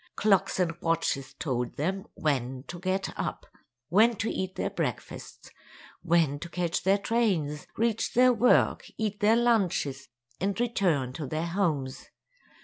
Clocks 0.15 0.59
and 0.59 0.73
watches 0.81 1.35
told 1.35 1.75
them 1.75 2.07
when 2.15 2.63
to 2.63 2.79
get 2.79 3.13
up, 3.19 3.45
when 3.89 4.15
to 4.15 4.31
eat 4.31 4.55
their 4.55 4.71
breakfasts, 4.71 5.51
when 6.01 6.39
to 6.39 6.49
catch 6.49 6.81
their 6.81 6.97
trains, 6.97 7.67
reach 7.77 8.13
their 8.15 8.33
work, 8.33 8.83
eat 8.97 9.19
their 9.19 9.35
lunches, 9.35 10.07
and 10.39 10.59
return 10.59 11.13
to 11.13 11.27
their 11.27 11.45
homes. 11.45 12.07